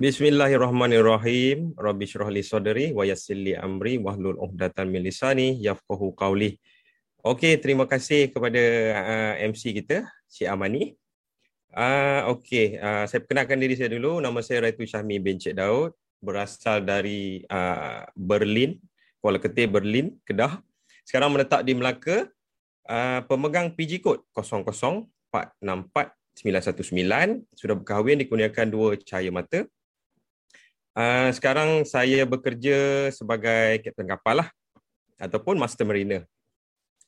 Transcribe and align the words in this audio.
Bismillahirrahmanirrahim. 0.00 1.76
Rabbi 1.76 2.08
syrah 2.08 2.32
li 2.32 2.40
sadri 2.40 2.88
wa 2.88 3.04
yassir 3.04 3.36
li 3.36 3.52
amri 3.52 4.00
wahlul 4.00 4.32
'uqdatam 4.40 4.88
min 4.88 5.04
lisani 5.04 5.60
yafqahu 5.60 6.16
qawli. 6.16 6.56
Okey, 7.20 7.60
terima 7.60 7.84
kasih 7.84 8.32
kepada 8.32 8.64
uh, 8.96 9.34
MC 9.44 9.76
kita, 9.76 10.08
Cik 10.24 10.48
Amani. 10.48 10.96
Uh, 11.76 12.32
Okey, 12.32 12.80
uh, 12.80 13.04
saya 13.04 13.20
perkenalkan 13.20 13.60
diri 13.60 13.76
saya 13.76 13.92
dulu. 13.92 14.24
Nama 14.24 14.40
saya 14.40 14.64
Raitu 14.64 14.88
Syahmi 14.88 15.20
bin 15.20 15.36
Cik 15.36 15.60
Daud. 15.60 15.92
Berasal 16.24 16.80
dari 16.80 17.44
uh, 17.52 18.08
Berlin, 18.16 18.80
Kuala 19.20 19.36
Ketir, 19.36 19.68
Berlin, 19.68 20.16
Kedah. 20.24 20.64
Sekarang 21.04 21.28
menetap 21.28 21.60
di 21.60 21.76
Melaka. 21.76 22.24
Uh, 22.88 23.20
pemegang 23.28 23.68
PG 23.76 24.00
Code 24.00 24.24
00464 24.32 25.60
919 26.40 27.44
sudah 27.52 27.76
berkahwin 27.76 28.16
dikurniakan 28.16 28.72
dua 28.72 28.96
cahaya 28.96 29.28
mata. 29.28 29.68
Uh, 31.00 31.32
sekarang 31.32 31.88
saya 31.88 32.28
bekerja 32.28 33.08
sebagai 33.08 33.80
kapten 33.80 34.04
kapal 34.04 34.44
lah 34.44 34.48
ataupun 35.16 35.56
master 35.56 35.88
mariner. 35.88 36.28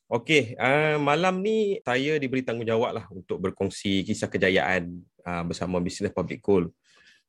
Okey, 0.09 0.56
uh, 0.56 0.96
malam 0.96 1.45
ni 1.45 1.77
saya 1.84 2.16
diberi 2.16 2.41
tanggungjawab 2.41 2.97
lah 2.97 3.05
untuk 3.12 3.36
berkongsi 3.36 4.00
kisah 4.09 4.33
kejayaan 4.33 4.97
uh, 5.28 5.45
bersama 5.45 5.77
Business 5.77 6.09
Public 6.09 6.41
Goal. 6.41 6.73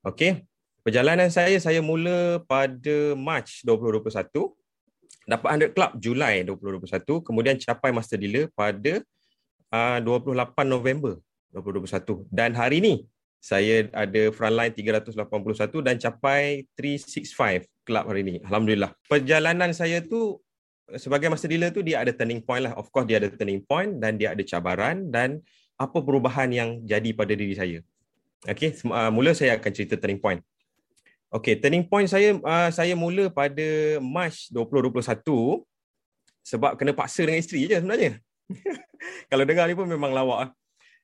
Okey, 0.07 0.47
perjalanan 0.87 1.27
saya 1.27 1.59
saya 1.59 1.83
mula 1.83 2.39
pada 2.47 3.11
Mac 3.19 3.43
2021 3.67 4.31
dapat 5.27 5.67
100 5.67 5.75
club 5.75 5.91
Julai 5.99 6.47
2021 6.47 7.27
kemudian 7.27 7.55
capai 7.59 7.91
master 7.91 8.19
dealer 8.23 8.47
pada 8.55 9.03
uh, 9.67 9.99
28 9.99 10.31
November 10.63 11.19
2021 11.51 12.23
dan 12.31 12.55
hari 12.55 12.79
ni 12.79 13.03
saya 13.43 13.91
ada 13.91 14.31
frontline 14.31 14.71
381 14.71 15.19
dan 15.83 15.99
capai 15.99 16.63
365 16.79 17.67
club 17.83 18.03
hari 18.07 18.23
ni 18.23 18.35
alhamdulillah. 18.39 18.95
Perjalanan 19.11 19.75
saya 19.75 19.99
tu 19.99 20.39
sebagai 20.95 21.27
master 21.27 21.51
dealer 21.51 21.75
tu 21.75 21.83
dia 21.83 21.99
ada 21.99 22.15
turning 22.15 22.39
point 22.39 22.63
lah. 22.63 22.71
Of 22.79 22.87
course 22.87 23.03
dia 23.03 23.19
ada 23.19 23.27
turning 23.27 23.59
point 23.67 23.99
dan 23.99 24.15
dia 24.15 24.31
ada 24.31 24.39
cabaran 24.47 25.11
dan 25.11 25.43
apa 25.75 25.99
perubahan 25.99 26.47
yang 26.55 26.69
jadi 26.87 27.11
pada 27.11 27.35
diri 27.35 27.51
saya. 27.51 27.83
Okey 28.47 28.79
uh, 28.87 29.11
mula 29.11 29.35
saya 29.35 29.59
akan 29.59 29.71
cerita 29.75 29.99
turning 29.99 30.23
point. 30.23 30.39
Okey 31.27 31.59
turning 31.59 31.83
point 31.83 32.07
saya 32.07 32.39
uh, 32.39 32.71
saya 32.71 32.95
mula 32.95 33.27
pada 33.27 33.99
Mac 33.99 34.31
2021 34.55 35.19
sebab 36.47 36.79
kena 36.79 36.95
paksa 36.95 37.27
dengan 37.27 37.43
isteri 37.43 37.67
je 37.67 37.75
sebenarnya. 37.75 38.23
Kalau 39.27 39.43
dengar 39.43 39.67
ni 39.67 39.75
pun 39.75 39.83
memang 39.83 40.15
lawak 40.15 40.47
lah 40.47 40.49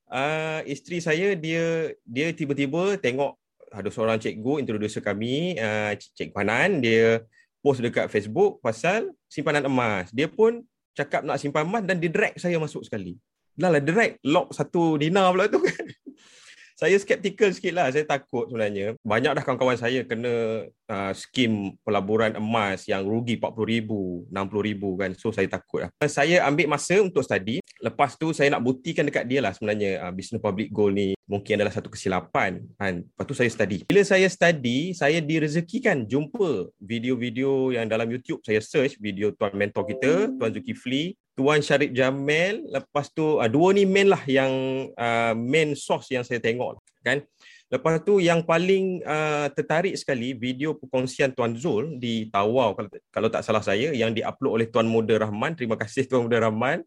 uh, 0.09 0.61
isteri 0.65 0.99
saya 0.99 1.37
dia 1.37 1.93
dia 2.03 2.33
tiba-tiba 2.33 2.97
tengok 2.99 3.37
ada 3.69 3.89
seorang 3.93 4.17
cikgu 4.17 4.65
introducer 4.65 5.01
kami 5.01 5.53
uh, 5.61 5.93
Cik 5.93 6.33
Panan 6.33 6.81
dia 6.81 7.21
post 7.59 7.83
dekat 7.83 8.07
Facebook 8.07 8.63
pasal 8.63 9.11
simpanan 9.27 9.67
emas. 9.67 10.09
Dia 10.15 10.31
pun 10.31 10.63
cakap 10.95 11.23
nak 11.23 11.39
simpan 11.39 11.67
emas 11.67 11.83
dan 11.85 11.99
dia 11.99 12.11
drag 12.11 12.35
saya 12.39 12.57
masuk 12.57 12.83
sekali. 12.87 13.19
Dah 13.55 13.67
lah 13.67 13.83
drag 13.83 14.19
lock 14.23 14.55
satu 14.55 14.95
dinar 14.95 15.35
pula 15.35 15.51
tu 15.51 15.59
kan. 15.59 15.85
saya 16.79 16.95
skeptical 16.95 17.51
sikit 17.51 17.75
lah. 17.75 17.91
Saya 17.91 18.07
takut 18.07 18.47
sebenarnya. 18.47 18.95
Banyak 19.03 19.35
dah 19.35 19.43
kawan-kawan 19.43 19.75
saya 19.75 20.07
kena 20.07 20.65
uh, 20.87 21.11
skim 21.11 21.75
pelaburan 21.83 22.39
emas 22.39 22.87
yang 22.87 23.03
rugi 23.03 23.35
RM40,000, 23.35 23.91
RM60,000 24.31 24.83
kan. 24.95 25.11
So 25.19 25.35
saya 25.35 25.47
takut 25.51 25.79
lah. 25.83 25.91
Saya 26.07 26.47
ambil 26.47 26.71
masa 26.71 27.03
untuk 27.03 27.27
study. 27.27 27.59
Lepas 27.79 28.19
tu 28.19 28.35
saya 28.35 28.51
nak 28.51 28.63
buktikan 28.63 29.07
dekat 29.07 29.23
dia 29.23 29.39
lah 29.39 29.55
sebenarnya 29.55 30.03
uh, 30.03 30.11
business 30.11 30.43
public 30.43 30.67
goal 30.75 30.91
ni 30.91 31.15
mungkin 31.23 31.55
adalah 31.55 31.71
satu 31.71 31.87
kesilapan. 31.87 32.59
Kan. 32.75 33.07
Lepas 33.07 33.25
tu 33.25 33.35
saya 33.35 33.47
study. 33.47 33.87
Bila 33.87 34.03
saya 34.03 34.27
study, 34.27 34.91
saya 34.91 35.23
direzekikan 35.23 36.03
jumpa 36.03 36.75
video-video 36.83 37.71
yang 37.71 37.87
dalam 37.87 38.11
YouTube. 38.11 38.43
Saya 38.43 38.59
search 38.59 38.99
video 38.99 39.31
tuan 39.31 39.55
mentor 39.55 39.87
kita, 39.87 40.27
Tuan 40.35 40.51
Zulkifli. 40.51 41.15
Tuan 41.39 41.63
Syarif 41.63 41.95
Jamil 41.95 42.67
lepas 42.67 43.07
tu 43.15 43.39
uh, 43.39 43.47
dua 43.47 43.71
ni 43.71 43.87
main 43.87 44.11
lah 44.11 44.19
yang 44.27 44.51
uh, 44.91 45.31
main 45.31 45.71
source 45.71 46.11
yang 46.11 46.27
saya 46.27 46.43
tengok 46.43 46.75
lah, 46.75 46.83
kan 46.99 47.23
lepas 47.71 48.03
tu 48.03 48.19
yang 48.19 48.43
paling 48.43 48.99
uh, 49.07 49.47
tertarik 49.55 49.95
sekali 49.95 50.35
video 50.35 50.75
perkongsian 50.75 51.31
Tuan 51.31 51.55
Zul 51.55 51.95
di 51.95 52.27
Tawau 52.27 52.75
kalau, 52.75 52.89
kalau 53.07 53.29
tak 53.31 53.47
salah 53.47 53.63
saya 53.63 53.95
yang 53.95 54.11
diupload 54.11 54.51
oleh 54.51 54.67
Tuan 54.67 54.83
Muda 54.91 55.15
Rahman 55.15 55.55
terima 55.55 55.79
kasih 55.79 56.03
Tuan 56.11 56.27
Muda 56.27 56.43
Rahman 56.43 56.83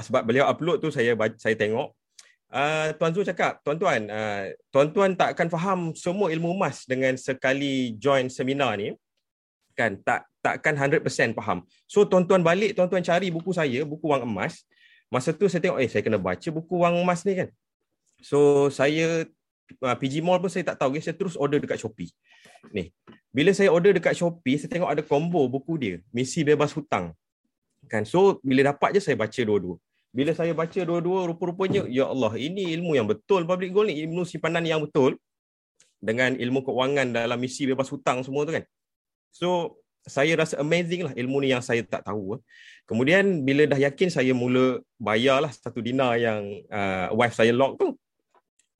sebab 0.00 0.22
beliau 0.26 0.48
upload 0.48 0.80
tu 0.82 0.92
saya 0.92 1.16
saya 1.38 1.56
tengok 1.56 1.94
Uh, 2.50 2.90
Tuan 2.98 3.14
Zul 3.14 3.22
cakap, 3.22 3.62
tuan-tuan, 3.62 4.10
uh, 4.10 4.50
tuan-tuan 4.74 5.14
tak 5.14 5.38
akan 5.38 5.48
faham 5.54 5.80
semua 5.94 6.34
ilmu 6.34 6.50
emas 6.50 6.82
dengan 6.82 7.14
sekali 7.14 7.94
join 7.94 8.26
seminar 8.26 8.74
ni. 8.74 8.90
Kan, 9.78 10.02
tak 10.02 10.26
takkan 10.42 10.74
100% 10.74 11.06
faham. 11.38 11.62
So 11.86 12.02
tuan-tuan 12.02 12.42
balik, 12.42 12.74
tuan-tuan 12.74 13.06
cari 13.06 13.30
buku 13.30 13.54
saya, 13.54 13.86
buku 13.86 14.02
wang 14.02 14.26
emas. 14.26 14.66
Masa 15.06 15.30
tu 15.30 15.46
saya 15.46 15.62
tengok, 15.62 15.78
eh 15.78 15.86
saya 15.86 16.02
kena 16.02 16.18
baca 16.18 16.48
buku 16.50 16.74
wang 16.74 16.98
emas 16.98 17.22
ni 17.22 17.38
kan. 17.38 17.48
So 18.18 18.66
saya 18.66 19.30
uh, 19.86 19.96
PG 19.96 20.18
Mall 20.18 20.42
pun 20.42 20.50
saya 20.50 20.66
tak 20.74 20.82
tahu, 20.82 20.98
saya 20.98 21.14
terus 21.14 21.38
order 21.38 21.62
dekat 21.62 21.78
Shopee. 21.78 22.10
Ni. 22.74 22.90
Bila 23.30 23.54
saya 23.54 23.70
order 23.70 23.94
dekat 23.94 24.18
Shopee, 24.18 24.58
saya 24.58 24.66
tengok 24.66 24.90
ada 24.90 25.06
combo 25.06 25.46
buku 25.46 25.78
dia, 25.78 25.94
Misi 26.10 26.42
Bebas 26.42 26.74
Hutang. 26.74 27.14
Kan. 27.86 28.02
So 28.02 28.42
bila 28.42 28.74
dapat 28.74 28.98
je 28.98 29.06
saya 29.06 29.14
baca 29.14 29.38
dua-dua. 29.38 29.78
Bila 30.10 30.34
saya 30.34 30.50
baca 30.50 30.80
dua-dua, 30.82 31.30
rupa-rupanya, 31.30 31.86
ya 31.86 32.10
Allah, 32.10 32.34
ini 32.34 32.74
ilmu 32.74 32.98
yang 32.98 33.06
betul 33.06 33.46
public 33.46 33.70
goal 33.70 33.86
ni, 33.86 34.02
ilmu 34.02 34.26
simpanan 34.26 34.66
yang 34.66 34.82
betul 34.82 35.14
dengan 36.02 36.34
ilmu 36.34 36.66
keuangan 36.66 37.14
dalam 37.14 37.38
misi 37.38 37.68
bebas 37.68 37.86
hutang 37.92 38.24
semua 38.24 38.42
tu 38.48 38.56
kan. 38.56 38.64
So 39.30 39.78
saya 40.08 40.32
rasa 40.32 40.56
amazing 40.58 41.06
lah 41.06 41.12
ilmu 41.12 41.44
ni 41.44 41.52
yang 41.52 41.60
saya 41.60 41.84
tak 41.84 42.08
tahu. 42.08 42.40
Eh. 42.40 42.40
Kemudian 42.88 43.44
bila 43.44 43.68
dah 43.68 43.76
yakin 43.78 44.08
saya 44.08 44.32
mula 44.32 44.80
bayar 44.96 45.44
lah 45.44 45.52
satu 45.52 45.84
dinar 45.84 46.16
yang 46.16 46.40
uh, 46.72 47.12
wife 47.12 47.36
saya 47.36 47.52
lock 47.52 47.76
tu. 47.76 47.94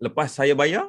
Lepas 0.01 0.33
saya 0.33 0.57
bayar, 0.57 0.89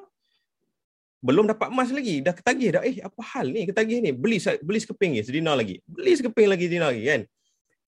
belum 1.20 1.52
dapat 1.52 1.68
emas 1.68 1.92
lagi. 1.92 2.24
Dah 2.24 2.32
ketagih 2.32 2.80
dah. 2.80 2.82
Eh 2.88 3.04
apa 3.04 3.22
hal 3.36 3.52
ni 3.52 3.68
ketagih 3.68 4.00
ni? 4.00 4.16
Beli 4.16 4.40
beli 4.64 4.80
sekeping 4.80 5.20
ni 5.20 5.22
sedinar 5.22 5.60
lagi. 5.60 5.84
Beli 5.84 6.16
sekeping 6.16 6.48
lagi 6.48 6.66
sedinar 6.72 6.96
lagi 6.96 7.04
kan. 7.04 7.22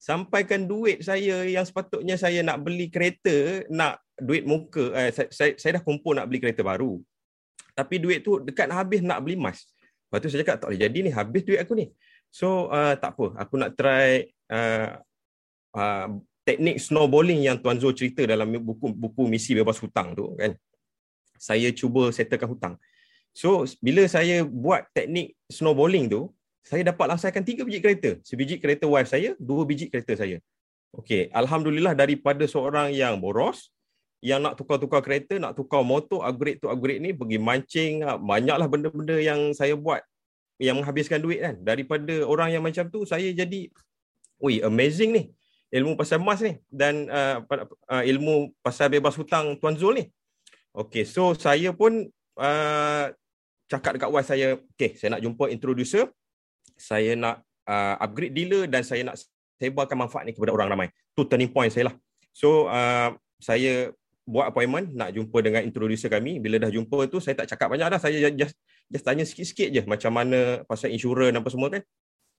Sampaikan 0.04 0.68
duit 0.68 1.00
saya 1.00 1.48
yang 1.48 1.64
sepatutnya 1.64 2.20
saya 2.20 2.44
nak 2.44 2.60
beli 2.60 2.92
kereta, 2.92 3.64
nak 3.72 4.04
duit 4.20 4.44
muka. 4.44 4.92
Eh, 5.00 5.08
saya, 5.16 5.28
saya, 5.32 5.52
saya 5.56 5.70
dah 5.80 5.82
kumpul 5.88 6.12
nak 6.12 6.28
beli 6.28 6.44
kereta 6.44 6.60
baru. 6.60 7.00
Tapi 7.72 7.96
duit 8.04 8.20
tu 8.20 8.36
dekat 8.36 8.68
habis 8.68 9.00
nak 9.00 9.24
beli 9.24 9.40
emas. 9.40 9.64
Lepas 10.04 10.20
tu 10.20 10.28
saya 10.28 10.44
cakap 10.44 10.60
tak 10.60 10.68
boleh 10.68 10.82
jadi 10.84 10.98
ni 11.00 11.08
habis 11.08 11.42
duit 11.48 11.56
aku 11.56 11.72
ni. 11.72 11.88
So 12.28 12.68
uh, 12.68 13.00
tak 13.00 13.16
apa, 13.16 13.48
aku 13.48 13.56
nak 13.56 13.80
try 13.80 14.28
uh, 14.52 15.00
uh, 15.72 16.08
teknik 16.44 16.84
snowballing 16.84 17.40
yang 17.40 17.56
Tuan 17.56 17.80
Zul 17.80 17.96
cerita 17.96 18.28
dalam 18.28 18.52
buku 18.60 18.92
buku 18.92 19.24
misi 19.24 19.56
bebas 19.56 19.80
hutang 19.80 20.12
tu 20.12 20.36
kan. 20.36 20.52
Saya 21.40 21.72
cuba 21.72 22.12
settlekan 22.12 22.52
hutang. 22.52 22.74
So 23.32 23.64
bila 23.80 24.04
saya 24.04 24.44
buat 24.44 24.84
teknik 24.92 25.32
snowballing 25.48 26.12
tu, 26.12 26.28
saya 26.64 26.82
dapat 26.88 27.06
langsaikan 27.12 27.44
tiga 27.44 27.62
biji 27.62 27.84
kereta. 27.84 28.16
Sebiji 28.24 28.56
kereta 28.56 28.88
wife 28.88 29.12
saya, 29.12 29.36
dua 29.36 29.68
biji 29.68 29.92
kereta 29.92 30.16
saya. 30.16 30.40
Okey, 30.96 31.28
alhamdulillah 31.30 31.92
daripada 31.92 32.42
seorang 32.48 32.90
yang 32.90 33.20
boros 33.20 33.68
yang 34.24 34.40
nak 34.40 34.56
tukar-tukar 34.56 35.04
kereta, 35.04 35.36
nak 35.36 35.52
tukar 35.52 35.84
motor, 35.84 36.24
upgrade 36.24 36.56
tu 36.56 36.72
upgrade 36.72 37.04
ni, 37.04 37.12
pergi 37.12 37.36
mancing, 37.36 37.94
banyaklah 38.24 38.64
benda-benda 38.64 39.20
yang 39.20 39.52
saya 39.52 39.76
buat 39.76 40.00
yang 40.62 40.78
menghabiskan 40.78 41.18
duit 41.18 41.42
kan 41.42 41.58
daripada 41.66 42.22
orang 42.22 42.54
yang 42.54 42.62
macam 42.62 42.86
tu 42.86 43.02
saya 43.02 43.26
jadi 43.34 43.70
wih 44.38 44.62
amazing 44.62 45.10
ni 45.10 45.22
ilmu 45.74 45.98
pasal 45.98 46.22
emas 46.22 46.38
ni 46.38 46.62
dan 46.70 47.10
uh, 47.10 47.42
uh, 47.90 48.02
ilmu 48.06 48.54
pasal 48.62 48.86
bebas 48.86 49.18
hutang 49.18 49.58
tuan 49.58 49.74
Zul 49.74 49.98
ni 49.98 50.04
okey 50.78 51.02
so 51.02 51.34
saya 51.34 51.74
pun 51.74 52.06
uh, 52.38 53.04
cakap 53.66 53.98
dekat 53.98 54.10
wife 54.14 54.28
saya 54.30 54.62
okey 54.78 54.94
saya 54.94 55.18
nak 55.18 55.22
jumpa 55.26 55.50
introducer 55.50 56.06
saya 56.76 57.14
nak 57.14 57.42
uh, 57.66 57.94
upgrade 58.00 58.34
dealer 58.34 58.68
dan 58.68 58.84
saya 58.84 59.06
nak 59.06 59.16
sebarkan 59.58 59.96
manfaat 60.06 60.28
ni 60.28 60.32
kepada 60.36 60.52
orang 60.52 60.68
ramai. 60.68 60.88
Tu 61.16 61.24
turning 61.24 61.50
point 61.50 61.70
saya 61.72 61.92
lah. 61.92 61.96
So 62.34 62.68
uh, 62.68 63.14
saya 63.38 63.94
buat 64.24 64.48
appointment 64.48 64.92
nak 64.96 65.12
jumpa 65.12 65.38
dengan 65.44 65.62
introducer 65.62 66.08
kami. 66.08 66.40
Bila 66.40 66.56
dah 66.60 66.72
jumpa 66.72 67.08
tu 67.08 67.20
saya 67.20 67.36
tak 67.36 67.54
cakap 67.54 67.72
banyak 67.72 67.88
dah. 67.88 68.00
Saya 68.00 68.32
just 68.32 68.56
just 68.88 69.04
tanya 69.04 69.24
sikit-sikit 69.24 69.68
je 69.70 69.82
macam 69.84 70.12
mana 70.12 70.64
pasal 70.64 70.92
insurans 70.92 71.36
apa 71.36 71.48
semua 71.52 71.68
kan. 71.72 71.82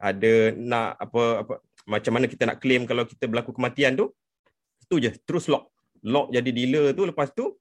Ada 0.01 0.53
nak 0.57 0.99
apa 0.99 1.23
apa 1.45 1.53
macam 1.85 2.11
mana 2.17 2.25
kita 2.25 2.43
nak 2.49 2.57
claim 2.59 2.83
kalau 2.89 3.05
kita 3.05 3.29
berlaku 3.29 3.53
kematian 3.55 3.95
tu. 3.95 4.11
Tu 4.89 5.01
je 5.01 5.13
terus 5.23 5.49
lock. 5.49 5.71
Lock 6.05 6.33
jadi 6.33 6.49
dealer 6.51 6.93
tu. 6.93 7.05
Lepas 7.05 7.31
tu 7.31 7.55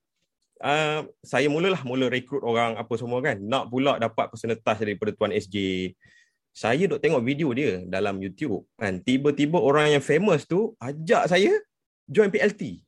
uh, 0.61 1.01
saya 1.21 1.47
mulalah 1.47 1.81
mula 1.85 2.09
rekrut 2.09 2.41
orang 2.41 2.75
apa 2.75 2.93
semua 2.97 3.21
kan. 3.21 3.37
Nak 3.39 3.69
pula 3.69 4.01
dapat 4.01 4.33
personal 4.33 4.57
touch 4.59 4.81
daripada 4.81 5.13
tuan 5.13 5.31
SJ 5.31 5.89
saya 6.55 6.87
duk 6.87 7.03
tengok 7.03 7.19
video 7.19 7.51
dia 7.51 7.83
dalam 7.83 8.15
YouTube 8.23 8.63
kan 8.79 9.03
tiba-tiba 9.03 9.59
orang 9.59 9.99
yang 9.99 10.03
famous 10.03 10.47
tu 10.47 10.71
ajak 10.79 11.27
saya 11.27 11.51
join 12.07 12.31
PLT 12.31 12.79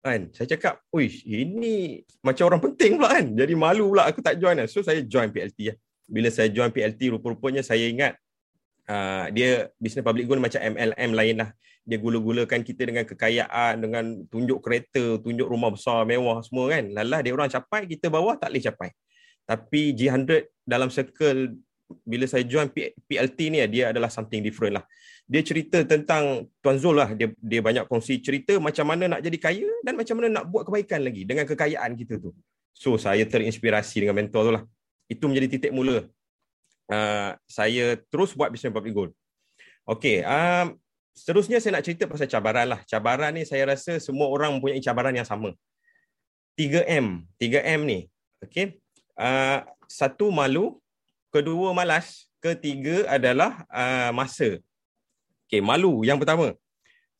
kan 0.00 0.32
saya 0.32 0.56
cakap 0.56 0.80
oi 0.96 1.12
ini 1.28 2.00
macam 2.24 2.48
orang 2.48 2.62
penting 2.72 2.96
pula 2.96 3.20
kan 3.20 3.28
jadi 3.36 3.52
malu 3.52 3.92
pula 3.92 4.08
aku 4.08 4.24
tak 4.24 4.40
join 4.40 4.56
lah 4.56 4.64
so 4.64 4.80
saya 4.80 5.04
join 5.04 5.28
PLT 5.28 5.76
lah 5.76 5.76
bila 6.08 6.32
saya 6.32 6.48
join 6.48 6.72
PLT 6.72 7.12
rupa-rupanya 7.12 7.60
saya 7.60 7.84
ingat 7.84 8.16
uh, 8.88 9.26
dia 9.30 9.70
business 9.78 10.02
public 10.02 10.26
goal 10.26 10.40
macam 10.42 10.60
MLM 10.60 11.10
lain 11.14 11.36
lah. 11.44 11.50
Dia 11.82 11.98
gula-gulakan 11.98 12.62
kita 12.62 12.86
dengan 12.86 13.02
kekayaan, 13.02 13.82
dengan 13.82 14.04
tunjuk 14.30 14.62
kereta, 14.62 15.18
tunjuk 15.18 15.46
rumah 15.50 15.74
besar, 15.74 16.06
mewah 16.06 16.38
semua 16.46 16.70
kan. 16.70 16.86
Lalah 16.94 17.20
dia 17.26 17.34
orang 17.34 17.50
capai, 17.50 17.90
kita 17.90 18.06
bawah 18.06 18.38
tak 18.38 18.54
boleh 18.54 18.62
capai. 18.62 18.90
Tapi 19.42 19.90
G100 19.98 20.46
dalam 20.62 20.86
circle 20.94 21.58
bila 22.02 22.24
saya 22.24 22.46
join 22.48 22.72
PLT 22.72 23.38
ni 23.52 23.58
dia 23.68 23.92
adalah 23.92 24.08
something 24.08 24.40
different 24.40 24.80
lah. 24.80 24.84
Dia 25.28 25.40
cerita 25.44 25.80
tentang 25.86 26.48
Tuan 26.64 26.76
Zul 26.80 26.98
lah. 26.98 27.12
Dia, 27.14 27.30
dia 27.38 27.60
banyak 27.60 27.86
kongsi 27.86 28.18
cerita 28.20 28.56
macam 28.58 28.88
mana 28.88 29.16
nak 29.16 29.20
jadi 29.22 29.38
kaya 29.38 29.68
dan 29.86 29.94
macam 29.96 30.18
mana 30.18 30.28
nak 30.40 30.44
buat 30.50 30.66
kebaikan 30.66 31.00
lagi 31.04 31.22
dengan 31.28 31.46
kekayaan 31.46 31.94
kita 31.94 32.18
tu. 32.18 32.34
So 32.74 32.96
saya 32.96 33.22
terinspirasi 33.24 34.02
dengan 34.02 34.18
mentor 34.18 34.42
tu 34.48 34.52
lah. 34.56 34.64
Itu 35.06 35.28
menjadi 35.28 35.58
titik 35.58 35.72
mula 35.76 36.08
uh, 36.92 37.30
saya 37.46 38.00
terus 38.10 38.34
buat 38.34 38.50
business 38.50 38.74
public 38.74 38.94
goal. 38.94 39.10
Okey, 39.86 40.22
um, 40.22 40.78
seterusnya 41.14 41.58
saya 41.58 41.78
nak 41.78 41.84
cerita 41.86 42.04
pasal 42.06 42.26
cabaran 42.26 42.66
lah. 42.66 42.80
Cabaran 42.86 43.34
ni 43.34 43.42
saya 43.46 43.66
rasa 43.66 43.98
semua 43.98 44.26
orang 44.30 44.54
mempunyai 44.56 44.82
cabaran 44.82 45.14
yang 45.14 45.26
sama. 45.26 45.54
3M, 46.54 47.24
3M 47.40 47.80
ni. 47.86 48.00
Okey. 48.44 48.78
Uh, 49.16 49.64
satu 49.88 50.32
malu, 50.32 50.80
kedua 51.32 51.72
malas, 51.72 52.28
ketiga 52.38 53.08
adalah 53.08 53.64
uh, 53.72 54.12
masa. 54.12 54.60
Okey, 55.48 55.64
malu 55.64 56.04
yang 56.04 56.20
pertama. 56.20 56.52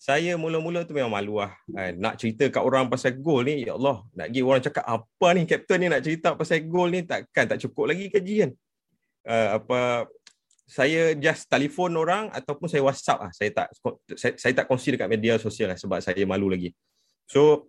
Saya 0.02 0.34
mula-mula 0.34 0.82
tu 0.82 0.92
memang 0.92 1.14
malu 1.14 1.38
lah. 1.40 1.54
Uh, 1.72 1.94
nak 1.96 2.18
cerita 2.20 2.44
kat 2.52 2.60
orang 2.60 2.92
pasal 2.92 3.16
goal 3.16 3.42
ni, 3.48 3.64
ya 3.64 3.78
Allah, 3.78 4.04
nak 4.12 4.28
pergi 4.28 4.42
orang 4.44 4.62
cakap 4.62 4.84
apa 4.84 5.26
ni 5.32 5.42
kapten 5.48 5.78
ni 5.80 5.86
nak 5.88 6.02
cerita 6.04 6.28
pasal 6.36 6.60
goal 6.68 6.90
ni, 6.92 7.00
takkan 7.06 7.48
tak 7.48 7.58
cukup 7.64 7.90
lagi 7.94 8.12
kajian. 8.12 8.52
kan 8.52 8.60
uh, 9.28 9.48
apa 9.58 10.10
saya 10.66 11.12
just 11.18 11.50
telefon 11.52 11.92
orang 11.98 12.32
ataupun 12.32 12.64
saya 12.64 12.80
WhatsApp 12.80 13.28
ah 13.28 13.32
saya 13.34 13.50
tak 13.52 13.66
saya, 14.16 14.32
saya 14.40 14.52
tak 14.56 14.64
kongsi 14.64 14.96
dekat 14.96 15.10
media 15.10 15.36
sosial 15.36 15.68
lah 15.68 15.78
sebab 15.78 16.00
saya 16.00 16.24
malu 16.24 16.48
lagi. 16.48 16.72
So 17.28 17.68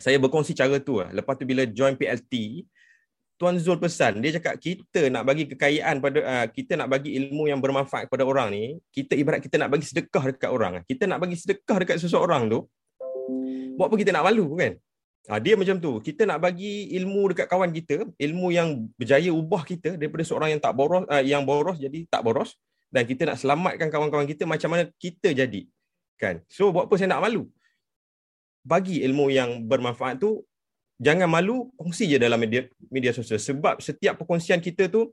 saya 0.00 0.16
berkongsi 0.16 0.56
cara 0.56 0.80
tu 0.80 0.98
lah. 0.98 1.12
Lepas 1.12 1.36
tu 1.38 1.44
bila 1.46 1.62
join 1.68 1.94
PLT 1.94 2.64
Tuan 3.40 3.56
Zul 3.56 3.80
pesan 3.80 4.20
dia 4.20 4.36
cakap 4.36 4.60
kita 4.60 5.08
nak 5.08 5.24
bagi 5.24 5.48
kekayaan 5.48 5.96
pada 6.04 6.18
uh, 6.20 6.46
kita 6.52 6.76
nak 6.76 6.92
bagi 6.92 7.16
ilmu 7.16 7.48
yang 7.48 7.56
bermanfaat 7.56 8.12
kepada 8.12 8.28
orang 8.28 8.52
ni 8.52 8.64
kita 8.92 9.16
ibarat 9.16 9.40
kita 9.40 9.56
nak 9.56 9.72
bagi 9.72 9.88
sedekah 9.88 10.24
dekat 10.28 10.50
orang 10.52 10.84
kita 10.84 11.08
nak 11.08 11.24
bagi 11.24 11.40
sedekah 11.40 11.80
dekat 11.80 11.96
seseorang 11.96 12.52
tu 12.52 12.68
buat 13.80 13.88
apa 13.88 13.96
kita 13.96 14.12
nak 14.12 14.28
malu 14.28 14.60
kan 14.60 14.76
Ha, 15.28 15.38
dia 15.38 15.54
macam 15.54 15.76
tu. 15.78 16.00
Kita 16.00 16.26
nak 16.26 16.42
bagi 16.42 16.90
ilmu 16.96 17.30
dekat 17.30 17.46
kawan 17.46 17.70
kita, 17.70 18.02
ilmu 18.18 18.50
yang 18.50 18.88
berjaya 18.98 19.30
ubah 19.30 19.62
kita 19.62 19.94
daripada 19.94 20.24
seorang 20.26 20.56
yang 20.56 20.60
tak 20.62 20.74
boros, 20.74 21.06
uh, 21.06 21.22
yang 21.22 21.46
boros 21.46 21.78
jadi 21.78 22.02
tak 22.08 22.26
boros 22.26 22.58
dan 22.90 23.06
kita 23.06 23.30
nak 23.30 23.38
selamatkan 23.38 23.86
kawan-kawan 23.92 24.26
kita 24.26 24.42
macam 24.42 24.74
mana 24.74 24.90
kita 24.98 25.30
jadi. 25.30 25.70
Kan? 26.18 26.42
So 26.50 26.74
buat 26.74 26.90
apa 26.90 26.98
saya 26.98 27.14
nak 27.14 27.30
malu? 27.30 27.46
Bagi 28.66 29.06
ilmu 29.06 29.30
yang 29.30 29.64
bermanfaat 29.70 30.18
tu 30.18 30.42
jangan 31.00 31.26
malu, 31.32 31.72
kongsi 31.80 32.04
je 32.04 32.20
dalam 32.20 32.36
media 32.36 32.68
media 32.92 33.16
sosial 33.16 33.40
sebab 33.40 33.80
setiap 33.80 34.20
perkongsian 34.20 34.60
kita 34.60 34.92
tu 34.92 35.08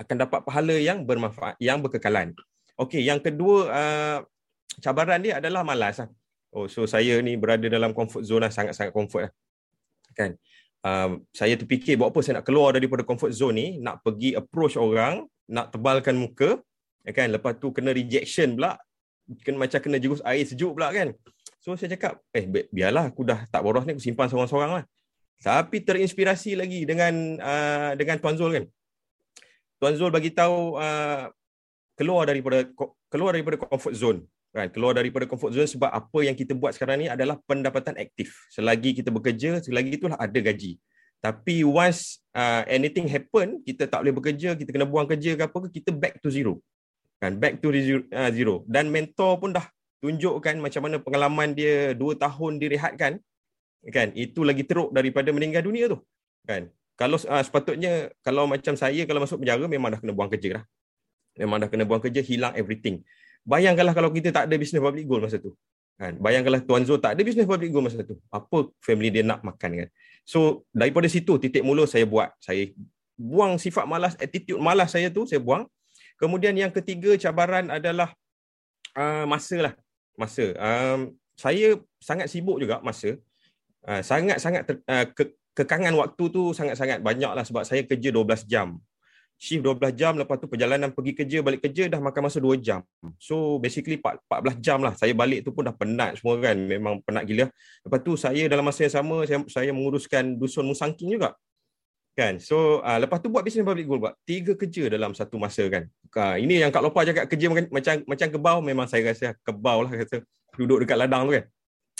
akan 0.00 0.16
dapat 0.26 0.40
pahala 0.42 0.74
yang 0.80 1.04
bermanfaat, 1.04 1.54
yang 1.60 1.78
berkekalan. 1.78 2.32
Okey, 2.74 3.04
yang 3.06 3.22
kedua 3.22 3.70
uh, 3.70 4.18
cabaran 4.82 5.22
dia 5.22 5.38
adalah 5.38 5.62
malas. 5.62 6.02
Lah. 6.02 6.10
Oh, 6.50 6.66
so 6.66 6.88
saya 6.88 7.20
ni 7.22 7.38
berada 7.38 7.68
dalam 7.70 7.94
comfort 7.94 8.26
zone 8.26 8.48
lah, 8.48 8.50
sangat-sangat 8.50 8.90
comfort 8.90 9.30
lah. 9.30 9.32
Kan? 10.18 10.34
Um, 10.82 11.26
saya 11.30 11.54
terfikir 11.54 11.94
buat 11.94 12.10
apa 12.10 12.18
saya 12.22 12.42
nak 12.42 12.46
keluar 12.46 12.74
daripada 12.74 13.06
comfort 13.06 13.30
zone 13.30 13.54
ni, 13.54 13.66
nak 13.78 14.02
pergi 14.02 14.34
approach 14.34 14.74
orang, 14.74 15.26
nak 15.46 15.70
tebalkan 15.70 16.18
muka, 16.18 16.58
ya 17.06 17.12
kan? 17.14 17.30
Lepas 17.30 17.58
tu 17.62 17.70
kena 17.70 17.94
rejection 17.94 18.58
pula, 18.58 18.78
kena 19.46 19.62
macam 19.62 19.78
kena 19.78 19.96
jurus 20.02 20.22
air 20.26 20.42
sejuk 20.42 20.74
pula 20.74 20.90
kan. 20.90 21.14
So 21.64 21.72
saya 21.80 21.96
cakap, 21.96 22.20
eh 22.36 22.44
biarlah 22.68 23.08
aku 23.08 23.24
dah 23.24 23.48
tak 23.48 23.64
boros 23.64 23.88
ni, 23.88 23.96
aku 23.96 24.04
simpan 24.04 24.28
seorang-seorang 24.28 24.70
lah. 24.76 24.84
Tapi 25.40 25.80
terinspirasi 25.80 26.60
lagi 26.60 26.84
dengan 26.84 27.40
uh, 27.40 27.96
dengan 27.96 28.20
Tuan 28.20 28.36
Zul 28.36 28.52
kan. 28.52 28.64
Tuan 29.80 29.96
Zul 29.96 30.12
bagi 30.12 30.28
tahu 30.28 30.76
uh, 30.76 31.32
keluar 31.96 32.28
daripada 32.28 32.68
keluar 33.08 33.32
daripada 33.32 33.56
comfort 33.56 33.96
zone 33.96 34.20
kan 34.54 34.70
keluar 34.70 34.94
daripada 34.94 35.26
comfort 35.26 35.50
zone 35.50 35.66
sebab 35.66 35.90
apa 35.90 36.18
yang 36.22 36.36
kita 36.38 36.54
buat 36.54 36.70
sekarang 36.78 37.02
ni 37.02 37.06
adalah 37.10 37.40
pendapatan 37.42 37.98
aktif. 37.98 38.30
Selagi 38.54 38.94
kita 38.94 39.10
bekerja 39.10 39.64
selagi 39.64 39.98
itulah 39.98 40.20
ada 40.20 40.38
gaji. 40.38 40.78
Tapi 41.18 41.64
once 41.66 42.22
uh, 42.36 42.62
anything 42.70 43.10
happen 43.10 43.64
kita 43.66 43.90
tak 43.90 44.04
boleh 44.04 44.14
bekerja 44.14 44.54
kita 44.54 44.68
kena 44.68 44.86
buang 44.86 45.08
kerja 45.10 45.34
ke 45.34 45.42
apa 45.42 45.58
ke 45.66 45.80
kita 45.80 45.90
back 45.90 46.22
to 46.22 46.30
zero. 46.30 46.62
Kan? 47.18 47.40
Back 47.40 47.58
to 47.58 47.74
uh, 47.74 48.30
zero. 48.30 48.62
Dan 48.70 48.94
mentor 48.94 49.42
pun 49.42 49.50
dah 49.50 49.66
tunjukkan 50.04 50.60
macam 50.60 50.80
mana 50.84 50.96
pengalaman 51.00 51.56
dia 51.56 51.96
dua 51.96 52.12
tahun 52.20 52.60
direhatkan 52.60 53.16
kan 53.88 54.08
itu 54.12 54.44
lagi 54.44 54.68
teruk 54.68 54.92
daripada 54.92 55.32
meninggal 55.32 55.64
dunia 55.64 55.88
tu 55.88 55.98
kan 56.44 56.68
kalau 57.00 57.16
uh, 57.16 57.40
sepatutnya 57.40 58.12
kalau 58.20 58.44
macam 58.44 58.76
saya 58.76 59.08
kalau 59.08 59.24
masuk 59.24 59.40
penjara 59.40 59.64
memang 59.64 59.96
dah 59.96 60.00
kena 60.04 60.12
buang 60.12 60.28
kerja 60.28 60.60
lah 60.60 60.64
memang 61.40 61.56
dah 61.64 61.68
kena 61.72 61.84
buang 61.88 62.02
kerja 62.04 62.20
hilang 62.20 62.52
everything 62.60 63.00
Bayangkanlah 63.44 63.92
kalau 63.92 64.08
kita 64.08 64.32
tak 64.32 64.48
ada 64.48 64.56
business 64.56 64.80
public 64.80 65.04
goal 65.04 65.20
masa 65.20 65.36
tu. 65.36 65.52
Kan? 66.00 66.16
Bayangkanlah 66.16 66.64
Tuan 66.64 66.82
Zul 66.88 66.96
tak 66.96 67.14
ada 67.14 67.22
business 67.22 67.44
public 67.44 67.68
goal 67.68 67.84
masa 67.84 68.00
tu. 68.00 68.16
Apa 68.32 68.72
family 68.80 69.12
dia 69.12 69.20
nak 69.20 69.44
makan 69.44 69.84
kan? 69.84 69.88
So 70.24 70.64
daripada 70.72 71.04
situ 71.12 71.36
titik 71.36 71.60
mula 71.60 71.84
saya 71.84 72.08
buat. 72.08 72.32
Saya 72.40 72.72
buang 73.20 73.60
sifat 73.60 73.84
malas, 73.84 74.16
attitude 74.16 74.56
malas 74.56 74.88
saya 74.96 75.12
tu 75.12 75.28
saya 75.28 75.44
buang. 75.44 75.68
Kemudian 76.16 76.56
yang 76.56 76.72
ketiga 76.72 77.12
cabaran 77.20 77.68
adalah 77.68 78.16
uh, 78.96 79.28
masa 79.28 79.60
lah. 79.60 79.74
Masa. 80.14 80.54
Um, 80.56 81.18
saya 81.34 81.78
sangat 81.98 82.30
sibuk 82.30 82.62
juga 82.62 82.78
masa. 82.80 83.18
Uh, 83.84 84.00
sangat-sangat 84.00 84.64
uh, 84.88 85.06
ke- 85.12 85.36
kekangan 85.52 85.92
waktu 85.98 86.24
tu 86.32 86.56
sangat-sangat 86.56 87.04
banyak 87.04 87.30
lah 87.30 87.44
sebab 87.44 87.68
saya 87.68 87.84
kerja 87.84 88.08
12 88.08 88.48
jam 88.48 88.80
shift 89.34 89.62
12 89.66 89.98
jam 89.98 90.14
lepas 90.14 90.38
tu 90.38 90.46
perjalanan 90.46 90.94
pergi 90.94 91.12
kerja 91.12 91.38
balik 91.42 91.66
kerja 91.66 91.90
dah 91.90 92.00
makan 92.00 92.30
masa 92.30 92.38
2 92.38 92.54
jam. 92.62 92.80
So 93.18 93.58
basically 93.58 93.98
14 93.98 94.62
jam 94.62 94.80
lah. 94.80 94.94
Saya 94.94 95.12
balik 95.12 95.44
tu 95.44 95.50
pun 95.50 95.66
dah 95.66 95.74
penat 95.74 96.16
semua 96.16 96.38
kan. 96.38 96.56
Memang 96.56 97.02
penat 97.02 97.26
gila. 97.26 97.50
Lepas 97.84 98.00
tu 98.00 98.12
saya 98.14 98.46
dalam 98.46 98.64
masa 98.64 98.86
yang 98.86 98.94
sama 98.94 99.16
saya, 99.26 99.38
saya 99.50 99.70
menguruskan 99.74 100.38
dusun 100.38 100.64
musangking 100.64 101.18
juga. 101.18 101.34
Kan? 102.14 102.38
So 102.38 102.78
uh, 102.86 102.98
lepas 103.02 103.18
tu 103.18 103.26
buat 103.26 103.42
business 103.42 103.66
public 103.66 103.90
goal 103.90 103.98
buat. 103.98 104.14
Tiga 104.22 104.54
kerja 104.54 104.86
dalam 104.86 105.18
satu 105.18 105.34
masa 105.34 105.66
kan. 105.66 105.90
Uh, 106.14 106.38
ini 106.38 106.62
yang 106.62 106.70
Kak 106.70 106.78
Lopa 106.78 107.02
cakap 107.02 107.26
kerja 107.26 107.50
macam 107.50 107.66
macam, 107.74 107.94
macam 108.06 108.28
kebau 108.30 108.58
memang 108.62 108.86
saya 108.86 109.02
rasa 109.10 109.34
kebau 109.42 109.82
lah 109.82 109.90
kata. 109.90 110.22
Duduk 110.54 110.86
dekat 110.86 110.94
ladang 110.94 111.26
tu 111.26 111.34
kan. 111.34 111.44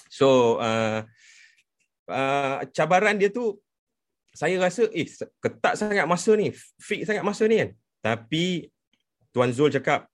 So 0.07 0.63
uh, 0.63 1.03
uh, 2.07 2.63
cabaran 2.71 3.19
dia 3.19 3.27
tu 3.27 3.59
saya 4.31 4.55
rasa 4.63 4.87
eh 4.95 5.07
ketat 5.43 5.75
sangat 5.79 6.07
masa 6.07 6.31
ni, 6.39 6.55
fix 6.79 7.11
sangat 7.11 7.27
masa 7.27 7.51
ni 7.51 7.59
kan. 7.59 7.71
Tapi 7.99 8.71
Tuan 9.35 9.51
Zul 9.51 9.75
cakap 9.75 10.07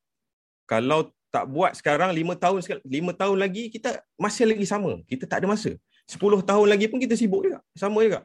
kalau 0.65 1.13
tak 1.29 1.45
buat 1.45 1.77
sekarang 1.77 2.17
lima 2.17 2.35
tahun 2.41 2.65
lima 2.89 3.13
tahun 3.13 3.37
lagi 3.37 3.69
kita 3.69 4.01
masih 4.17 4.49
lagi 4.49 4.65
sama. 4.65 5.05
Kita 5.05 5.29
tak 5.29 5.45
ada 5.45 5.53
masa. 5.53 5.77
Sepuluh 6.09 6.41
tahun 6.41 6.73
lagi 6.73 6.89
pun 6.89 6.97
kita 6.97 7.15
sibuk 7.21 7.45
juga. 7.45 7.61
Sama 7.77 8.01
juga. 8.01 8.25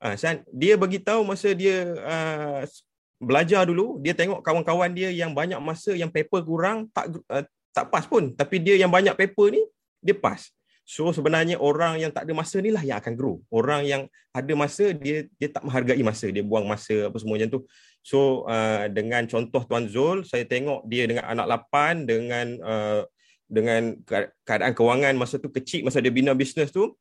Ha, 0.00 0.16
dia 0.48 0.80
bagi 0.80 0.96
tahu 0.96 1.28
masa 1.28 1.52
dia 1.52 1.92
uh, 1.92 2.64
belajar 3.20 3.68
dulu, 3.68 4.00
dia 4.00 4.16
tengok 4.16 4.40
kawan-kawan 4.40 4.88
dia 4.96 5.12
yang 5.12 5.36
banyak 5.36 5.60
masa 5.60 5.92
yang 5.92 6.08
paper 6.08 6.40
kurang 6.40 6.88
tak 6.96 7.20
uh, 7.28 7.44
tak 7.76 7.92
pas 7.92 8.08
pun. 8.08 8.32
Tapi 8.32 8.56
dia 8.56 8.80
yang 8.80 8.88
banyak 8.88 9.12
paper 9.12 9.52
ni 9.52 9.62
dia 10.00 10.16
pas. 10.16 10.40
So 10.88 11.12
sebenarnya 11.14 11.60
orang 11.60 12.02
yang 12.02 12.10
tak 12.10 12.26
ada 12.26 12.32
masa 12.34 12.58
ni 12.58 12.72
lah 12.72 12.82
yang 12.82 12.98
akan 12.98 13.14
grow. 13.14 13.38
Orang 13.52 13.86
yang 13.86 14.08
ada 14.34 14.52
masa 14.58 14.90
dia 14.90 15.28
dia 15.38 15.48
tak 15.52 15.62
menghargai 15.62 16.02
masa, 16.02 16.32
dia 16.32 16.42
buang 16.42 16.66
masa 16.66 17.12
apa 17.12 17.16
semua 17.20 17.38
macam 17.38 17.60
tu. 17.60 17.60
So 18.00 18.48
uh, 18.48 18.88
dengan 18.88 19.28
contoh 19.28 19.62
Tuan 19.68 19.86
Zul, 19.86 20.24
saya 20.26 20.48
tengok 20.48 20.88
dia 20.88 21.04
dengan 21.06 21.28
anak 21.28 21.46
lapan 21.46 22.08
dengan 22.08 22.46
uh, 22.64 23.04
dengan 23.50 23.98
keadaan 24.48 24.72
kewangan 24.72 25.14
masa 25.18 25.36
tu 25.36 25.52
kecil 25.52 25.82
masa 25.82 25.98
dia 25.98 26.10
bina 26.14 26.32
bisnes 26.32 26.72
tu 26.72 26.94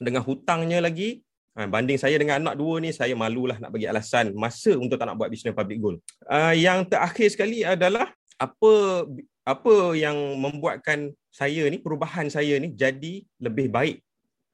dengan 0.00 0.24
hutangnya 0.24 0.80
lagi 0.80 1.20
uh, 1.56 1.68
banding 1.68 2.00
saya 2.00 2.16
dengan 2.16 2.40
anak 2.40 2.54
dua 2.56 2.80
ni 2.80 2.90
saya 2.92 3.12
malulah 3.16 3.58
nak 3.60 3.70
bagi 3.72 3.88
alasan 3.88 4.32
masa 4.36 4.74
untuk 4.76 4.96
tak 4.96 5.08
nak 5.08 5.16
buat 5.20 5.28
bisnes 5.28 5.56
public 5.56 5.78
goal. 5.80 5.96
Uh, 6.28 6.54
yang 6.56 6.84
terakhir 6.88 7.28
sekali 7.32 7.64
adalah 7.66 8.10
apa 8.40 9.04
apa 9.42 9.74
yang 9.98 10.14
membuatkan 10.38 11.10
saya 11.32 11.66
ni 11.66 11.82
perubahan 11.82 12.30
saya 12.30 12.58
ni 12.62 12.70
jadi 12.70 13.26
lebih 13.42 13.66
baik 13.72 13.98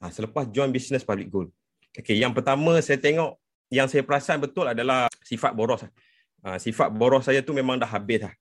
ha, 0.00 0.08
selepas 0.08 0.48
join 0.48 0.72
business 0.72 1.04
public 1.04 1.28
goal. 1.28 1.48
Okay, 1.92 2.16
yang 2.16 2.32
pertama 2.32 2.78
saya 2.80 2.96
tengok 2.96 3.36
yang 3.68 3.90
saya 3.90 4.00
perasan 4.00 4.40
betul 4.40 4.64
adalah 4.64 5.10
sifat 5.20 5.52
boros. 5.52 5.84
Ha, 6.40 6.56
sifat 6.56 6.88
boros 6.94 7.26
saya 7.26 7.44
tu 7.44 7.52
memang 7.52 7.76
dah 7.76 7.88
habis 7.88 8.24
lah. 8.24 8.34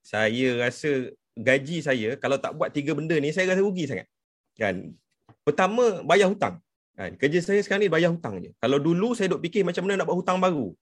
Saya 0.00 0.56
rasa 0.56 1.12
gaji 1.36 1.84
saya 1.84 2.16
kalau 2.16 2.40
tak 2.40 2.56
buat 2.56 2.72
tiga 2.72 2.96
benda 2.96 3.12
ni 3.20 3.34
saya 3.34 3.52
rasa 3.52 3.60
rugi 3.60 3.84
sangat. 3.84 4.08
Kan? 4.56 4.96
Pertama 5.44 6.00
bayar 6.06 6.32
hutang. 6.32 6.62
Kan? 7.00 7.16
Kerja 7.16 7.40
saya 7.40 7.60
sekarang 7.64 7.88
ni 7.88 7.88
bayar 7.88 8.12
hutang 8.12 8.44
je. 8.44 8.52
Kalau 8.60 8.76
dulu 8.76 9.16
saya 9.16 9.32
duk 9.32 9.40
fikir 9.40 9.64
macam 9.64 9.88
mana 9.88 10.04
nak 10.04 10.06
buat 10.12 10.20
hutang 10.20 10.36
baru. 10.36 10.76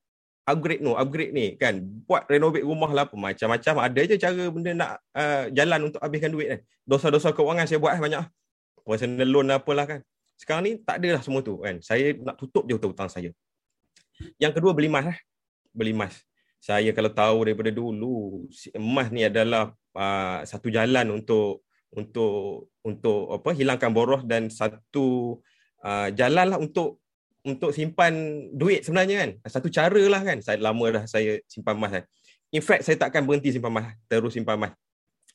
upgrade 0.48 0.80
no, 0.82 0.98
upgrade 0.98 1.30
ni 1.30 1.54
kan. 1.54 1.78
Buat 2.08 2.26
renovate 2.26 2.66
rumah 2.66 2.90
lah 2.90 3.06
apa 3.06 3.14
macam-macam. 3.14 3.75
Ada 3.87 4.00
je 4.10 4.16
cara 4.18 4.42
benda 4.50 4.70
nak 4.75 4.90
uh, 5.14 5.44
jalan 5.54 5.92
untuk 5.92 6.00
habiskan 6.02 6.34
duit 6.34 6.48
kan. 6.50 6.60
Dosa-dosa 6.82 7.30
keuangan 7.30 7.70
saya 7.70 7.78
buat 7.78 7.94
eh, 7.94 8.02
banyak. 8.02 8.25
Personal 8.82 9.28
loan 9.30 9.46
lah 9.46 9.62
apalah 9.62 9.87
kan. 9.87 10.00
Sekarang 10.34 10.66
ni 10.66 10.80
tak 10.82 11.04
ada 11.04 11.20
lah 11.20 11.22
semua 11.22 11.44
tu 11.44 11.62
kan. 11.62 11.78
Saya 11.84 12.16
nak 12.18 12.34
tutup 12.34 12.66
je 12.66 12.75
hutang-hutang 12.75 13.06
saya. 13.06 13.30
Yang 14.42 14.58
kedua 14.58 14.75
beli 14.75 14.90
emas 14.90 15.14
lah. 15.14 15.18
Beli 15.70 15.94
emas. 15.94 16.18
Saya 16.58 16.90
kalau 16.90 17.12
tahu 17.14 17.38
daripada 17.46 17.70
dulu 17.70 18.42
emas 18.75 19.14
ni 19.14 19.22
adalah 19.22 19.70
uh, 19.94 20.42
satu 20.42 20.66
jalan 20.75 21.14
untuk 21.14 21.62
untuk 21.94 22.68
untuk 22.82 23.37
apa 23.37 23.52
hilangkan 23.54 23.92
boros 23.94 24.25
dan 24.26 24.50
satu 24.50 25.38
uh, 25.82 26.08
jalan 26.14 26.47
lah 26.54 26.58
untuk 26.58 26.99
untuk 27.47 27.70
simpan 27.73 28.12
duit 28.52 28.85
sebenarnya 28.85 29.16
kan. 29.25 29.30
Satu 29.49 29.73
cara 29.73 30.02
lah 30.08 30.20
kan. 30.23 30.38
Saya 30.44 30.58
lama 30.61 30.85
dah 30.92 31.04
saya 31.08 31.40
simpan 31.49 31.78
emas 31.78 31.90
kan. 32.00 32.04
In 32.52 32.64
fact 32.64 32.85
saya 32.85 32.97
takkan 32.97 33.25
berhenti 33.25 33.54
simpan 33.54 33.73
emas. 33.73 33.94
Terus 34.11 34.35
simpan 34.35 34.58
emas. 34.58 34.73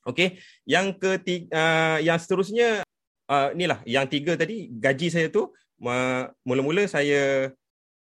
Okey. 0.03 0.38
Yang 0.67 1.00
ketiga, 1.00 1.47
uh, 1.55 1.97
yang 2.03 2.19
seterusnya 2.19 2.83
uh, 3.31 3.50
inilah 3.55 3.79
yang 3.88 4.05
tiga 4.05 4.35
tadi 4.35 4.67
gaji 4.69 5.07
saya 5.09 5.27
tu 5.31 5.50
uh, 5.83 6.23
mula-mula 6.43 6.83
saya 6.85 7.51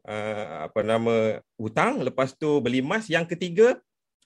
uh, 0.09 0.55
apa 0.67 0.81
nama 0.81 1.45
hutang 1.61 2.01
lepas 2.01 2.33
tu 2.33 2.59
beli 2.65 2.81
emas 2.81 3.07
yang 3.07 3.29
ketiga 3.29 3.77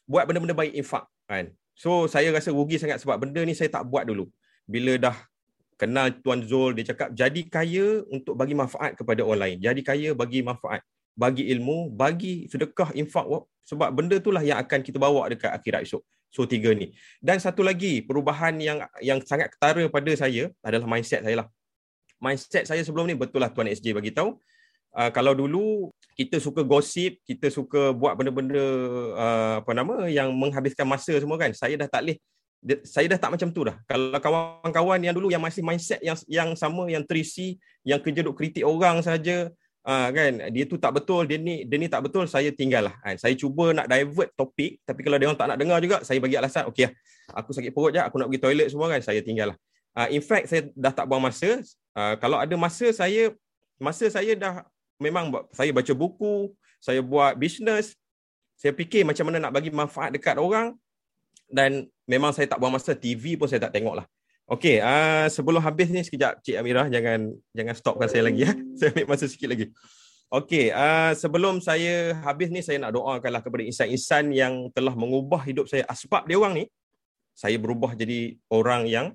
buat 0.07 0.29
benda-benda 0.29 0.55
baik 0.55 0.75
infak 0.77 1.05
kan. 1.27 1.51
So 1.75 2.07
saya 2.07 2.31
rasa 2.31 2.55
rugi 2.55 2.79
sangat 2.79 3.03
sebab 3.03 3.27
benda 3.27 3.43
ni 3.43 3.57
saya 3.57 3.69
tak 3.73 3.83
buat 3.91 4.07
dulu. 4.07 4.31
Bila 4.65 4.97
dah 4.97 5.17
kenal 5.75 6.11
Tuan 6.23 6.43
Zul, 6.47 6.79
dia 6.79 6.95
cakap 6.95 7.13
jadi 7.13 7.41
kaya 7.47 8.03
untuk 8.11 8.35
bagi 8.39 8.55
manfaat 8.55 8.95
kepada 8.95 9.23
orang 9.27 9.41
lain. 9.43 9.57
Jadi 9.63 9.81
kaya 9.83 10.11
bagi 10.15 10.41
manfaat, 10.41 10.83
bagi 11.15 11.47
ilmu, 11.51 11.93
bagi 11.95 12.47
sedekah, 12.51 12.95
infak. 12.95 13.27
Sebab 13.65 13.89
benda 13.97 14.21
itulah 14.21 14.45
yang 14.45 14.61
akan 14.61 14.81
kita 14.85 15.01
bawa 15.01 15.31
dekat 15.33 15.51
akhirat 15.51 15.87
esok. 15.89 16.03
So 16.35 16.45
tiga 16.51 16.75
ni. 16.75 16.91
Dan 17.23 17.39
satu 17.39 17.63
lagi 17.63 18.03
perubahan 18.03 18.59
yang 18.59 18.83
yang 18.99 19.23
sangat 19.23 19.55
ketara 19.55 19.87
pada 19.87 20.13
saya 20.19 20.51
adalah 20.67 20.91
mindset 20.91 21.23
saya 21.23 21.47
lah. 21.47 21.49
Mindset 22.19 22.67
saya 22.67 22.83
sebelum 22.83 23.07
ni 23.07 23.15
betul 23.15 23.39
lah 23.39 23.55
Tuan 23.55 23.71
SJ 23.71 23.95
bagi 23.95 24.11
tahu. 24.11 24.35
Uh, 24.95 25.11
kalau 25.15 25.35
dulu 25.35 25.91
kita 26.15 26.43
suka 26.43 26.67
gosip, 26.67 27.19
kita 27.27 27.51
suka 27.51 27.95
buat 27.95 28.15
benda-benda 28.19 28.63
uh, 29.15 29.55
apa 29.63 29.71
nama 29.75 30.07
yang 30.11 30.35
menghabiskan 30.35 30.87
masa 30.87 31.15
semua 31.19 31.39
kan. 31.39 31.55
Saya 31.55 31.79
dah 31.79 31.87
tak 31.87 32.03
leh 32.03 32.19
saya 32.89 33.07
dah 33.13 33.19
tak 33.21 33.31
macam 33.37 33.49
tu 33.53 33.63
dah. 33.69 33.77
Kalau 33.85 34.17
kawan-kawan 34.17 34.97
yang 35.05 35.13
dulu 35.13 35.29
yang 35.29 35.45
masih 35.45 35.61
mindset 35.61 36.01
yang 36.01 36.17
yang 36.25 36.49
sama 36.57 36.89
yang 36.89 37.05
terisi, 37.05 37.61
yang 37.85 38.01
kerja 38.01 38.25
duk 38.25 38.33
kritik 38.33 38.65
orang 38.65 39.05
saja, 39.05 39.53
uh, 39.85 40.09
kan 40.09 40.49
dia 40.49 40.65
tu 40.65 40.81
tak 40.81 40.97
betul, 40.97 41.29
dia 41.29 41.37
ni 41.37 41.69
dia 41.69 41.77
ni 41.77 41.93
tak 41.93 42.09
betul, 42.09 42.25
saya 42.25 42.49
tinggal 42.49 42.89
lah. 42.89 42.95
Kan? 43.05 43.21
Saya 43.21 43.37
cuba 43.37 43.77
nak 43.77 43.85
divert 43.85 44.33
topik 44.33 44.81
tapi 44.89 45.01
kalau 45.05 45.17
dia 45.21 45.29
orang 45.29 45.39
tak 45.39 45.49
nak 45.53 45.59
dengar 45.61 45.79
juga, 45.85 45.97
saya 46.01 46.19
bagi 46.19 46.37
alasan, 46.41 46.65
okey 46.73 46.89
lah. 46.89 46.93
Aku 47.37 47.53
sakit 47.53 47.73
perut 47.73 47.93
je, 47.93 48.01
aku 48.01 48.17
nak 48.17 48.29
pergi 48.33 48.41
toilet 48.41 48.69
semua 48.73 48.89
kan, 48.89 49.01
saya 49.05 49.21
tinggal 49.21 49.53
lah. 49.53 49.59
Uh, 49.95 50.09
in 50.11 50.25
fact 50.25 50.49
saya 50.49 50.67
dah 50.73 50.93
tak 50.93 51.05
buang 51.05 51.23
masa. 51.23 51.61
Uh, 51.95 52.17
kalau 52.19 52.41
ada 52.41 52.55
masa 52.57 52.91
saya 52.91 53.31
masa 53.77 54.09
saya 54.09 54.33
dah 54.33 54.65
memang 54.97 55.29
saya 55.53 55.69
baca 55.69 55.93
buku, 55.93 56.49
saya 56.81 57.05
buat 57.05 57.37
bisnes, 57.37 57.93
saya 58.57 58.73
fikir 58.73 59.05
macam 59.05 59.29
mana 59.29 59.37
nak 59.49 59.53
bagi 59.53 59.69
manfaat 59.69 60.17
dekat 60.17 60.41
orang 60.41 60.73
dan 61.49 61.87
memang 62.09 62.33
saya 62.33 62.49
tak 62.49 62.61
buang 62.61 62.75
masa 62.75 62.93
TV 62.97 63.39
pun 63.39 63.49
saya 63.49 63.63
tak 63.69 63.75
tengok 63.77 64.03
lah. 64.03 64.07
Okey, 64.45 64.77
uh, 64.85 65.25
sebelum 65.33 65.57
habis 65.65 65.89
ni 65.89 66.05
sekejap 66.05 66.45
Cik 66.45 66.61
Amirah 66.61 66.93
jangan 66.93 67.33
jangan 67.57 67.75
stopkan 67.77 68.09
saya 68.13 68.29
lagi 68.29 68.45
ya. 68.45 68.53
saya 68.79 68.93
ambil 68.93 69.07
masa 69.09 69.25
sikit 69.25 69.49
lagi. 69.49 69.73
Okey, 70.29 70.69
uh, 70.75 71.13
sebelum 71.17 71.65
saya 71.65 72.13
habis 72.21 72.53
ni 72.53 72.61
saya 72.61 72.77
nak 72.81 72.93
doakanlah 72.93 73.41
kepada 73.41 73.65
insan-insan 73.65 74.35
yang 74.37 74.69
telah 74.77 74.93
mengubah 74.93 75.41
hidup 75.49 75.65
saya 75.71 75.89
asbab 75.89 76.29
dia 76.29 76.37
orang 76.37 76.61
ni 76.61 76.65
saya 77.35 77.59
berubah 77.59 77.99
jadi 77.99 78.39
orang 78.49 78.87
yang 78.87 79.07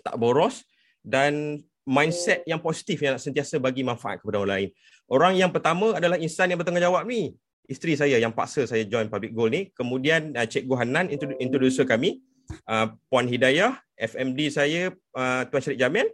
tak 0.00 0.16
boros 0.16 0.64
dan 1.04 1.60
mindset 1.84 2.40
yang 2.48 2.60
positif 2.60 3.00
yang 3.04 3.16
nak 3.16 3.22
sentiasa 3.22 3.60
bagi 3.60 3.84
manfaat 3.84 4.24
kepada 4.24 4.40
orang 4.40 4.52
lain. 4.56 4.70
Orang 5.10 5.32
yang 5.36 5.52
pertama 5.52 5.92
adalah 5.96 6.16
insan 6.16 6.48
yang 6.48 6.58
bertanggungjawab 6.60 7.04
ni. 7.04 7.36
Isteri 7.70 7.94
saya 7.94 8.18
yang 8.18 8.34
paksa 8.34 8.66
saya 8.66 8.82
join 8.82 9.06
Public 9.06 9.30
Goal 9.30 9.54
ni. 9.54 9.62
Kemudian 9.70 10.34
uh, 10.34 10.42
Cikgu 10.42 10.74
Hanan 10.74 11.06
introducer 11.38 11.86
kami. 11.86 12.18
Uh, 12.66 12.90
Puan 13.06 13.30
Hidayah, 13.30 13.78
FMD 13.94 14.50
saya 14.50 14.90
uh, 15.14 15.46
Tuan 15.46 15.62
Syarik 15.62 15.78
Jamil. 15.78 16.10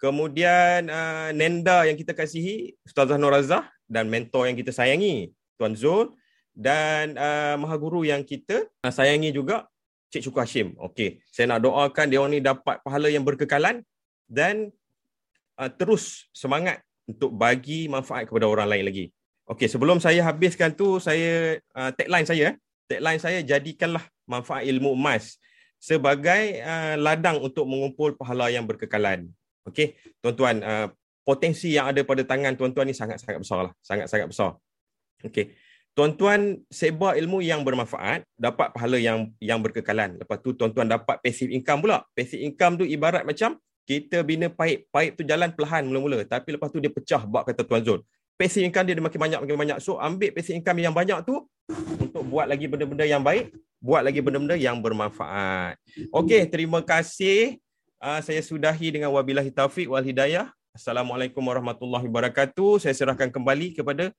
Kemudian 0.00 0.88
uh, 0.88 1.28
Nenda 1.36 1.84
yang 1.84 2.00
kita 2.00 2.16
kasihi, 2.16 2.72
Ustazah 2.88 3.20
Nur 3.20 3.36
Razah 3.36 3.68
dan 3.84 4.08
mentor 4.08 4.48
yang 4.48 4.56
kita 4.56 4.72
sayangi, 4.72 5.36
Tuan 5.60 5.76
Zul. 5.76 6.16
Dan 6.56 7.20
uh, 7.20 7.60
Maha 7.60 7.76
Guru 7.76 8.08
yang 8.08 8.24
kita 8.24 8.64
uh, 8.64 8.88
sayangi 8.88 9.28
juga, 9.28 9.68
Cik 10.08 10.30
Cukup 10.30 10.48
Hashim. 10.48 10.72
Okey, 10.80 11.20
saya 11.28 11.52
nak 11.52 11.68
doakan 11.68 12.06
dia 12.08 12.16
orang 12.16 12.32
ni 12.32 12.40
dapat 12.40 12.80
pahala 12.80 13.12
yang 13.12 13.26
berkekalan 13.26 13.84
dan 14.24 14.72
uh, 15.60 15.68
terus 15.68 16.30
semangat 16.32 16.80
untuk 17.04 17.34
bagi 17.34 17.90
manfaat 17.90 18.30
kepada 18.30 18.48
orang 18.48 18.70
lain 18.70 18.84
lagi. 18.88 19.06
Okey, 19.44 19.68
sebelum 19.68 20.00
saya 20.00 20.24
habiskan 20.24 20.72
tu, 20.72 20.96
saya 20.96 21.60
uh, 21.76 21.92
tagline 21.92 22.24
saya, 22.24 22.44
eh. 22.52 22.54
tagline 22.88 23.20
saya 23.20 23.44
jadikanlah 23.44 24.00
manfaat 24.24 24.64
ilmu 24.64 24.96
emas 24.96 25.36
sebagai 25.76 26.64
uh, 26.64 26.96
ladang 26.96 27.44
untuk 27.44 27.68
mengumpul 27.68 28.16
pahala 28.16 28.48
yang 28.48 28.64
berkekalan. 28.64 29.28
Okey, 29.68 30.00
tuan-tuan, 30.24 30.64
uh, 30.64 30.88
potensi 31.28 31.76
yang 31.76 31.92
ada 31.92 32.00
pada 32.04 32.24
tangan 32.24 32.56
tuan-tuan 32.56 32.88
ni 32.88 32.96
sangat-sangat 32.96 33.40
besar 33.44 33.68
lah, 33.68 33.72
sangat-sangat 33.84 34.28
besar. 34.32 34.56
Okey, 35.20 35.52
tuan-tuan 35.92 36.64
sebar 36.72 37.20
ilmu 37.20 37.44
yang 37.44 37.60
bermanfaat, 37.60 38.24
dapat 38.40 38.72
pahala 38.72 38.96
yang 38.96 39.28
yang 39.44 39.60
berkekalan. 39.60 40.24
Lepas 40.24 40.40
tu 40.40 40.56
tuan-tuan 40.56 40.88
dapat 40.88 41.20
passive 41.20 41.52
income 41.52 41.84
pula. 41.84 42.00
Passive 42.16 42.40
income 42.44 42.80
tu 42.80 42.84
ibarat 42.88 43.28
macam 43.28 43.60
kita 43.84 44.24
bina 44.24 44.48
paip, 44.48 44.88
paip 44.88 45.20
tu 45.20 45.22
jalan 45.28 45.52
perlahan 45.52 45.84
mula-mula 45.84 46.24
tapi 46.24 46.56
lepas 46.56 46.72
tu 46.72 46.80
dia 46.80 46.88
pecah 46.88 47.28
buat 47.28 47.44
kata 47.44 47.68
Tuan 47.68 47.84
Zul. 47.84 48.00
Passive 48.34 48.66
income 48.66 48.84
dia, 48.90 48.94
dia 48.98 49.04
makin 49.04 49.20
banyak 49.20 49.38
makin 49.46 49.58
banyak. 49.58 49.78
So 49.78 50.02
ambil 50.02 50.34
passive 50.34 50.58
income 50.58 50.82
yang 50.82 50.94
banyak 50.94 51.22
tu 51.22 51.46
untuk 52.02 52.26
buat 52.26 52.50
lagi 52.50 52.66
benda-benda 52.66 53.06
yang 53.06 53.22
baik, 53.22 53.54
buat 53.78 54.02
lagi 54.02 54.18
benda-benda 54.18 54.58
yang 54.58 54.82
bermanfaat. 54.82 55.78
Okey, 56.10 56.50
terima 56.50 56.82
kasih. 56.82 57.62
Uh, 58.02 58.20
saya 58.20 58.42
sudahi 58.42 58.90
dengan 58.90 59.14
wabillahi 59.14 59.54
taufik 59.54 59.86
wal 59.86 60.02
hidayah. 60.02 60.50
Assalamualaikum 60.74 61.38
warahmatullahi 61.38 62.10
wabarakatuh. 62.10 62.82
Saya 62.82 62.92
serahkan 62.98 63.30
kembali 63.30 63.78
kepada 63.78 64.10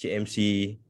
CMC. 0.00 0.80